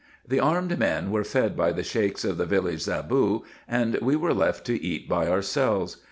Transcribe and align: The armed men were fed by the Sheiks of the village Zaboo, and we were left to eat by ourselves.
The 0.27 0.39
armed 0.39 0.79
men 0.79 1.11
were 1.11 1.23
fed 1.23 1.55
by 1.55 1.71
the 1.71 1.83
Sheiks 1.83 2.25
of 2.25 2.39
the 2.39 2.45
village 2.47 2.79
Zaboo, 2.85 3.43
and 3.67 3.99
we 4.01 4.15
were 4.15 4.33
left 4.33 4.65
to 4.65 4.83
eat 4.83 5.07
by 5.07 5.27
ourselves. 5.27 5.97